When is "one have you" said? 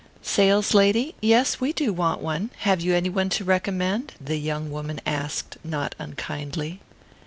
2.23-2.95